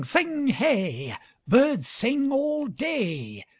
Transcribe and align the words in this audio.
Sing 0.03 0.47
hey! 0.47 1.15
Birds 1.47 1.87
sing 1.87 2.31
All 2.31 2.65
day. 2.65 3.45